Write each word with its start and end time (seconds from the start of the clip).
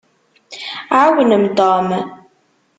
Ɛawnem 0.99 1.45
Tom. 1.57 1.87